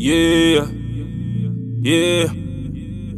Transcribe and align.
Yeah, 0.00 0.64
yeah. 1.80 2.28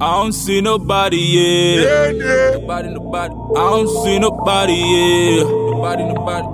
I 0.00 0.22
don't 0.22 0.32
see 0.32 0.62
nobody, 0.62 1.18
yeah. 1.18 2.10
Nobody, 2.54 2.88
nobody. 2.88 3.34
I 3.34 3.68
don't 3.68 3.88
see 4.02 4.18
nobody, 4.18 4.72
yeah. 4.72 5.42
Nobody, 5.42 6.04
nobody. 6.04 6.48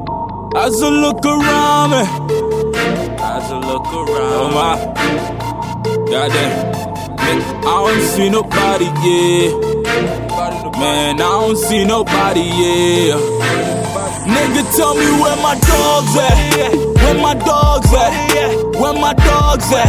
As 0.58 0.82
I 0.82 0.88
look 0.88 1.24
around 1.24 1.90
me, 1.92 2.02
as 3.22 3.52
I 3.52 3.58
look 3.70 3.86
around, 3.86 4.32
oh 4.42 4.50
my, 4.52 4.76
goddamn, 6.10 6.74
I 7.20 7.86
don't 7.86 8.02
see 8.02 8.28
nobody, 8.28 8.86
yeah. 9.06 9.52
Man, 10.80 11.14
I 11.14 11.18
don't 11.18 11.56
see 11.56 11.84
nobody, 11.84 12.40
yeah. 12.40 13.14
Nigga, 14.26 14.76
tell 14.76 14.94
me 14.96 15.06
where 15.22 15.36
my 15.36 15.54
dogs 15.54 16.16
at? 16.18 16.95
Where 17.06 17.22
my 17.22 17.34
dogs 17.34 17.92
at? 17.94 18.10
Where 18.80 18.92
my 18.92 19.14
dogs 19.14 19.72
at? 19.72 19.86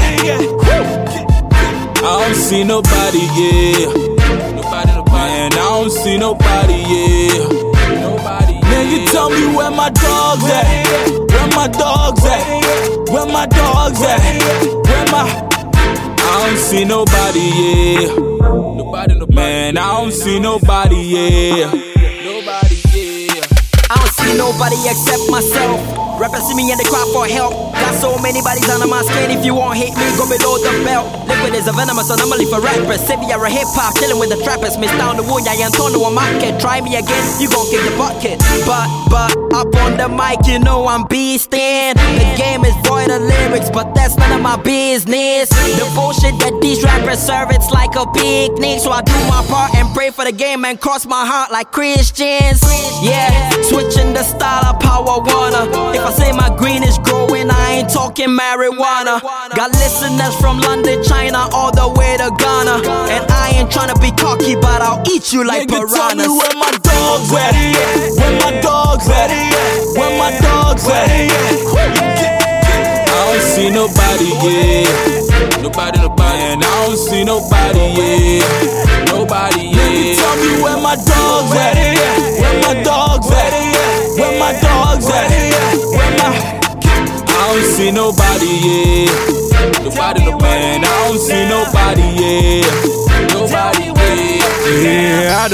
I 1.97 2.23
don't 2.23 2.35
see 2.35 2.63
nobody, 2.63 3.25
yeah. 3.33 3.89
Nobody, 4.53 4.91
nobody. 4.93 5.11
Man, 5.11 5.51
I 5.51 5.55
don't 5.55 5.89
see 5.89 6.17
nobody, 6.19 6.77
yeah. 6.77 7.49
Nobody. 8.01 8.53
Nigga, 8.69 9.11
tell 9.11 9.31
me 9.31 9.47
where 9.55 9.71
my 9.71 9.89
dogs 9.89 10.45
at? 10.45 11.09
Where 11.31 11.47
my 11.55 11.67
dogs 11.67 12.23
at? 12.23 13.09
Where 13.09 13.25
my 13.25 13.47
dogs 13.47 13.99
at? 14.03 14.21
Where 14.85 15.05
my 15.11 15.25
I 16.19 16.45
don't 16.45 16.57
see 16.59 16.85
nobody, 16.85 17.39
yeah. 17.39 18.13
Nobody, 18.77 19.15
nobody. 19.15 19.35
Man, 19.35 19.77
I 19.79 20.01
don't 20.01 20.11
see 20.11 20.39
nobody, 20.39 20.97
yeah. 20.97 21.96
I 23.89 23.95
don't 23.95 24.11
see 24.19 24.35
nobody 24.35 24.75
except 24.83 25.31
myself. 25.31 25.79
Rappers 26.19 26.43
see 26.49 26.55
me 26.55 26.71
and 26.71 26.79
they 26.79 26.83
cry 26.83 27.05
for 27.13 27.27
help. 27.29 27.53
Got 27.77 27.93
so 28.01 28.17
many 28.19 28.41
bodies 28.41 28.67
under 28.67 28.87
my 28.87 29.05
skin. 29.05 29.29
If 29.31 29.45
you 29.45 29.53
won't 29.53 29.77
hate 29.77 29.95
me, 29.95 30.05
go 30.17 30.25
below 30.25 30.57
the 30.57 30.73
belt. 30.83 31.07
Likwid 31.29 31.53
is 31.53 31.67
a 31.69 31.73
venomous 31.73 32.09
anomaly 32.09 32.49
for 32.49 32.59
rappers. 32.59 32.99
Savior 33.05 33.37
a 33.37 33.49
hip 33.49 33.69
hop, 33.77 33.93
chilling 33.95 34.19
with 34.19 34.33
the 34.33 34.39
trappers. 34.43 34.77
Miss 34.77 34.91
down 34.97 35.15
the 35.15 35.23
wound, 35.23 35.47
I 35.47 35.55
ain't 35.55 35.71
torn 35.77 35.93
to 35.93 35.99
a 36.03 36.11
market. 36.11 36.59
Try 36.59 36.81
me 36.81 36.97
again, 36.97 37.23
you 37.39 37.47
gon' 37.47 37.69
kick 37.69 37.85
the 37.85 37.93
bucket. 37.95 38.41
But, 38.65 38.89
but, 39.13 39.31
up 39.53 39.69
on 39.85 39.95
the 39.95 40.09
mic, 40.09 40.43
you 40.49 40.57
know 40.59 40.87
I'm 40.87 41.05
beastin'. 41.05 41.95
The 41.95 42.27
game 42.35 42.46
of 43.11 43.21
lyrics, 43.21 43.69
but 43.69 43.93
that's 43.93 44.15
none 44.17 44.31
of 44.31 44.41
my 44.41 44.57
business. 44.61 45.49
The 45.49 45.87
bullshit 45.95 46.39
that 46.39 46.59
these 46.61 46.83
rappers 46.83 47.19
serve, 47.19 47.51
it's 47.51 47.71
like 47.71 47.95
a 47.95 48.05
picnic. 48.11 48.79
So 48.79 48.91
I 48.91 49.01
do 49.01 49.13
my 49.27 49.43
part 49.47 49.75
and 49.75 49.87
pray 49.93 50.11
for 50.11 50.25
the 50.25 50.31
game 50.31 50.65
and 50.65 50.79
cross 50.79 51.05
my 51.05 51.25
heart 51.25 51.51
like 51.51 51.71
Christians. 51.71 52.61
Yeah, 53.01 53.29
switching 53.61 54.13
the 54.13 54.23
style 54.23 54.65
of 54.65 54.79
power 54.79 55.21
wanna. 55.21 55.69
If 55.95 56.03
I 56.03 56.11
say 56.11 56.31
my 56.31 56.49
green 56.57 56.83
is 56.83 56.97
growing, 56.99 57.49
I 57.49 57.81
ain't 57.81 57.89
talking 57.89 58.29
marijuana. 58.29 59.21
Got 59.55 59.71
listeners 59.71 60.35
from 60.39 60.59
London, 60.59 61.03
China, 61.03 61.47
all 61.53 61.71
the 61.71 61.87
way 61.87 62.17
to 62.17 62.29
Ghana. 62.37 62.81
And 63.13 63.23
I 63.31 63.53
ain't 63.55 63.69
tryna 63.69 63.99
be 64.01 64.11
cocky, 64.11 64.55
but 64.55 64.81
I'll 64.81 65.03
eat 65.09 65.31
you 65.33 65.45
like 65.45 65.67
Nigga, 65.67 65.85
tell 65.87 66.15
me 66.15 66.23
piranhas. 66.23 66.33
where 66.39 66.55
my 66.57 66.71
dogs 66.83 67.29
at? 67.33 67.53
Where 68.17 68.35
my 68.41 68.61
dogs 68.61 69.07
at? 69.09 69.29
Where 69.95 70.17
my 70.17 70.31
dogs 70.39 70.87
at? 70.87 71.46
Nobody, 73.87 74.35
yeah. 74.43 75.61
Nobody, 75.63 75.99
nobody, 76.01 76.41
and 76.51 76.61
I 76.61 76.85
don't 76.87 76.97
see 76.97 77.23
nobody, 77.23 77.79
yeah. 77.95 79.05
Nobody, 79.05 79.71
yeah. 79.71 80.15
Tell 80.19 80.35
me 80.35 80.61
where 80.61 80.75
my 80.75 80.95
dogs 80.95 81.55
at? 81.55 81.75
Where 82.41 82.75
my 82.75 82.83
dogs 82.83 83.31
at? 83.31 83.53
Where 84.19 84.39
my 84.39 84.51
dogs 84.59 85.07
at? 85.07 85.31
Where 85.87 86.11
my 86.17 86.27
I 87.29 87.53
don't 87.53 87.63
see 87.63 87.91
nobody, 87.91 88.59
yeah. 88.67 89.83
Nobody, 89.85 90.25
no 90.25 90.37
man, 90.37 90.83
I 90.83 91.07
don't 91.07 91.17
see 91.17 91.47
nobody, 91.47 92.07
yeah. 92.19 92.96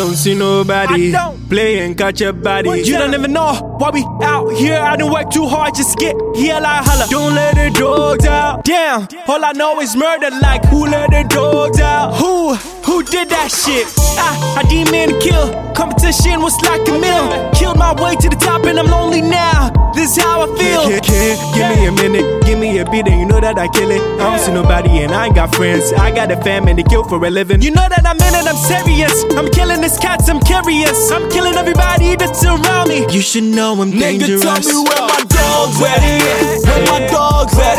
Don't 0.04 0.16
see 0.16 0.36
nobody 0.36 1.12
don't. 1.12 1.50
play 1.50 1.80
and 1.80 1.98
catch 1.98 2.20
a 2.20 2.34
body. 2.34 2.82
You 2.82 2.98
don't 2.98 3.14
even 3.14 3.32
know 3.32 3.54
why 3.80 3.90
we 3.90 4.04
out 4.22 4.50
here. 4.50 4.78
I 4.78 4.98
didn't 4.98 5.14
work 5.14 5.30
too 5.30 5.48
hard, 5.48 5.76
just 5.76 5.98
get 5.98 6.16
here 6.36 6.60
like 6.60 6.84
holla. 6.84 7.08
Don't 7.10 7.34
let 7.34 7.56
the 7.56 7.70
dogs 7.80 8.26
out. 8.26 8.66
Damn, 8.66 9.08
all 9.28 9.44
I 9.46 9.54
know 9.54 9.80
is 9.80 9.96
murder. 9.96 10.30
Like 10.30 10.66
who 10.66 10.88
let 10.88 11.12
the 11.12 11.24
dogs 11.30 11.80
out? 11.80 12.16
Who? 12.16 12.56
Who 12.84 13.04
did 13.04 13.30
that 13.30 13.50
shit? 13.50 13.88
I, 14.20 14.62
I 14.62 14.92
mean 14.92 15.10
to 15.10 15.20
kill. 15.20 15.48
Competition 15.74 16.42
was 16.42 16.56
like 16.62 16.86
a 16.90 17.00
mill. 17.00 17.52
Killed 17.54 17.78
my 17.78 17.94
way 18.02 18.16
to 18.16 18.30
the 18.30 18.36
top 18.36 18.66
and 18.66 18.78
I'm 18.78 18.88
lonely 18.88 19.22
now. 19.22 19.72
This 19.96 20.18
is 20.18 20.24
how 20.24 20.42
I 20.44 20.48
feel. 20.58 20.84
Kid, 20.84 21.04
kid, 21.04 21.38
give 21.56 21.78
me 21.78 21.86
a 21.86 21.92
minute, 21.92 22.46
give 22.46 22.60
me 22.60 22.78
a 22.80 22.86
beat, 22.90 23.08
and 23.08 23.20
you 23.20 23.26
know 23.26 23.33
that 23.44 23.60
I 23.60 23.68
kill 23.68 23.92
it. 23.92 24.00
I 24.20 24.32
don't 24.32 24.40
see 24.40 24.52
nobody, 24.54 25.04
and 25.04 25.12
I 25.12 25.28
ain't 25.28 25.36
got 25.36 25.54
friends. 25.56 25.92
I 25.94 26.12
got 26.12 26.32
a 26.32 26.38
fam, 26.42 26.68
and 26.68 26.80
they 26.80 26.84
kill 26.84 27.04
for 27.04 27.20
a 27.24 27.30
living. 27.30 27.62
You 27.62 27.72
know 27.72 27.88
that 27.88 28.06
I'm 28.08 28.16
in 28.18 28.34
it, 28.40 28.48
I'm 28.48 28.56
serious. 28.56 29.14
I'm 29.36 29.50
killing 29.52 29.82
this 29.82 30.00
cats, 30.00 30.30
I'm 30.30 30.40
curious. 30.40 31.12
I'm 31.12 31.30
killing 31.30 31.56
everybody 31.56 32.16
that's 32.16 32.44
around 32.46 32.88
me. 32.88 33.06
you 33.12 33.22
should 33.22 33.44
know 33.44 33.76
I'm 33.82 33.92
Nigga, 33.92 34.24
dangerous. 34.24 34.42
tell 34.44 34.60
me 34.64 34.76
where 34.88 35.04
my 35.12 35.22
dogs 35.28 35.78
at? 35.84 36.02
Where 36.64 36.84
my 36.88 37.00
dogs 37.12 37.56
at? 37.60 37.78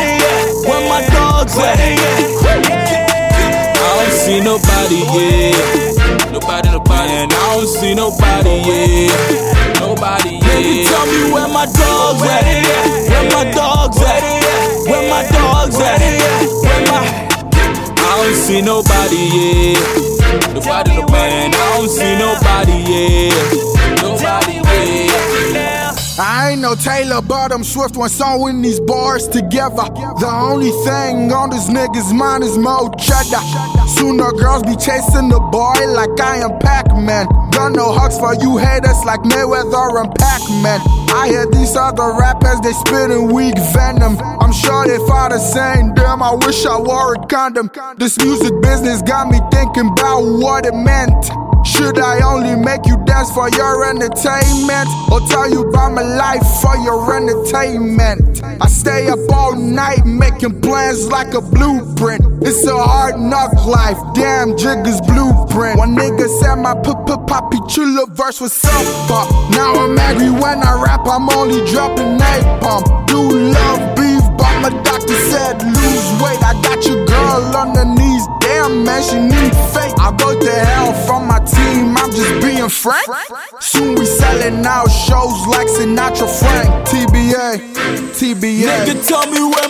Where 0.69 0.83
my 0.87 1.01
dogs 1.09 1.57
at? 1.57 2.85
I 2.85 3.89
don't 3.99 4.13
see 4.13 4.39
nobody, 4.41 5.01
yeah. 5.17 6.31
Nobody, 6.31 6.69
nobody, 6.69 7.13
and 7.25 7.33
I 7.33 7.55
don't 7.57 7.67
see 7.67 7.93
nobody, 7.95 8.55
yeah. 8.69 9.79
Nobody, 9.79 10.37
yeah. 10.37 10.61
Nigga, 10.61 10.89
tell 10.89 11.05
me 11.09 11.33
where 11.33 11.47
my 11.49 11.65
dogs 11.65 12.21
at? 12.21 12.45
Where 13.09 13.25
my 13.33 13.43
dogs 13.51 13.64
nobody, 18.65 19.29
yeah. 19.31 20.53
Nobody, 20.53 20.97
no 20.97 21.07
man, 21.07 21.53
I 21.53 21.77
don't 21.77 21.87
see 21.87 22.17
nobody, 22.17 22.77
yeah. 22.89 24.01
Nobody, 24.01 24.53
yeah. 24.53 25.95
I 26.17 26.51
ain't 26.51 26.61
no 26.61 26.75
Taylor, 26.75 27.21
but 27.21 27.51
I'm 27.51 27.63
Swift 27.63 27.95
when 27.95 28.09
sewing 28.09 28.61
these 28.61 28.79
bars 28.79 29.27
together. 29.27 29.85
The 30.19 30.29
only 30.31 30.71
thing 30.83 31.31
on 31.31 31.49
this 31.49 31.69
nigga's 31.69 32.11
mind 32.13 32.43
is 32.43 32.57
more 32.57 32.89
cheddar. 32.95 33.43
Sooner 33.87 34.31
girls 34.31 34.63
be 34.63 34.75
chasing 34.75 35.29
the 35.29 35.39
boy 35.51 35.75
like 35.93 36.19
I 36.19 36.37
am 36.37 36.57
Pac-Man. 36.59 37.27
Got 37.55 37.71
no 37.71 37.93
hugs 37.93 38.19
for 38.19 38.35
you 38.35 38.57
haters 38.57 39.03
like 39.05 39.21
Mayweather 39.21 40.03
and 40.03 40.13
Pac-Man. 40.15 40.81
I 41.15 41.27
hear 41.29 41.45
these 41.47 41.75
other 41.75 42.13
rappers, 42.19 42.59
they 42.59 42.73
spitting 42.73 43.31
weak 43.33 43.55
venom. 43.71 44.19
I'm 44.19 44.51
sure 44.51 44.85
they 44.85 44.97
fought 45.07 45.31
the 45.31 45.39
same 45.39 45.93
damn, 45.95 46.21
I 46.21 46.35
wish 46.35 46.65
I 46.65 46.77
wore 46.77 47.15
a 47.15 47.25
condom. 47.27 47.71
This 47.97 48.17
music 48.19 48.53
business 48.61 49.01
got 49.01 49.29
me 49.29 49.39
thinking 49.51 49.87
about 49.87 50.21
what 50.21 50.65
it 50.65 50.75
meant. 50.75 51.31
Should 51.65 51.97
I 51.97 52.21
only 52.21 52.55
make 52.55 52.85
you 52.85 52.95
dance 53.05 53.31
for 53.31 53.49
your 53.49 53.89
entertainment? 53.89 54.87
Or 55.11 55.19
tell 55.27 55.49
you 55.49 55.67
about 55.67 55.93
my 55.93 56.03
life 56.03 56.45
for 56.61 56.77
your 56.77 57.01
entertainment? 57.17 58.43
I 58.61 58.67
stay 58.67 59.09
up 59.09 59.19
all 59.33 59.55
night 59.55 60.05
making 60.05 60.61
plans 60.61 61.07
like 61.07 61.33
a 61.33 61.41
blueprint. 61.41 62.21
It's 62.43 62.67
a 62.67 62.77
hard 62.77 63.19
knock 63.19 63.65
life, 63.65 63.97
damn 64.13 64.51
Jigga's 64.51 65.01
blueprint. 65.01 65.79
One 65.79 65.95
nigga 65.95 66.29
said 66.39 66.55
my 66.57 66.75
poppy 67.27 67.59
chula 67.67 68.05
verse 68.09 68.39
was 68.41 68.53
self 68.53 68.85
pop. 69.07 69.29
Now 69.51 69.73
I'm 69.73 69.97
angry 69.97 70.29
when 70.29 70.63
I 70.63 70.81
rap, 70.81 71.01
I'm 71.05 71.29
only 71.29 71.65
dropping 71.69 72.17
napalm. 72.17 72.83
Do 73.07 73.21
love 73.29 73.95
beef, 73.95 74.23
but 74.37 74.53
my 74.61 74.69
doctor 74.83 75.17
said 75.29 75.61
lose 75.63 76.07
weight. 76.21 76.41
I 76.43 76.53
got 76.61 76.85
your 76.85 77.05
girl 77.05 77.55
on 77.55 77.75
her 77.75 77.85
knees, 77.85 78.23
damn 78.41 78.83
man, 78.83 79.01
she 79.03 79.19
need 79.19 79.53
fake. 79.73 79.93
I 79.99 80.15
go 80.17 80.37
to 80.39 80.51
hell 80.51 80.93
from 81.05 81.27
my 81.27 81.39
team, 81.39 81.97
I'm 81.97 82.11
just 82.11 82.33
being 82.41 82.69
frank. 82.69 83.07
Soon 83.59 83.95
we 83.95 84.05
selling 84.05 84.65
out 84.65 84.87
shows 84.87 85.47
like 85.47 85.67
Sinatra 85.67 86.27
Frank. 86.39 86.69
TBA, 86.87 87.73
TBA. 88.13 88.67
Nigga, 88.67 89.07
tell 89.07 89.25
me 89.31 89.41
where 89.41 89.64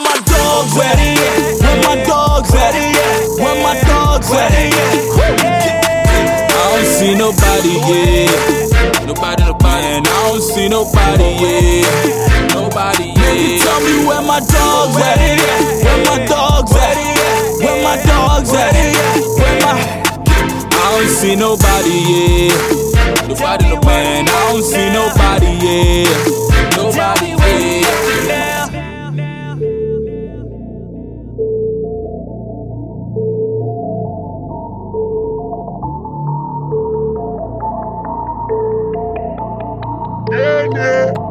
nobody, 10.75 11.29
yeah. 11.39 12.47
Nobody, 12.53 13.05
yeah. 13.15 13.23
Nigga, 13.23 13.63
tell 13.63 13.79
me 13.79 14.05
where 14.05 14.21
my 14.21 14.39
dogs 14.43 14.97
at? 14.99 15.19
Where 15.85 16.01
my 16.03 16.25
dogs 16.27 16.75
at? 16.75 16.97
Where 17.63 17.79
my 17.81 17.95
dogs 18.03 18.51
at? 18.53 18.75
Where 19.39 19.57
my 19.63 19.75
I 20.75 20.99
don't 20.99 21.07
see 21.07 21.35
nobody, 21.35 21.95
yeah. 22.11 23.27
Nobody, 23.27 23.69
nobody, 23.69 24.07
and 24.19 24.29
I 24.29 24.51
don't 24.51 24.63
see 24.63 24.87
nobody, 24.91 25.51
yeah. 25.63 26.75
Nobody. 26.75 27.24
friday. 40.71 41.24